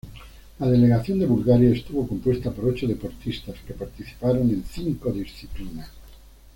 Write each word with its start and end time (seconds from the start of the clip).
La 0.57 0.65
delegación 0.67 1.19
de 1.19 1.27
Bulgaria 1.27 1.69
estuvo 1.69 2.07
compuesta 2.07 2.49
por 2.49 2.65
ocho 2.65 2.87
deportistas 2.87 3.57
que 3.67 3.75
participaron 3.75 4.49
en 4.49 4.63
cinco 4.67 5.11
disciplinas. 5.11 5.91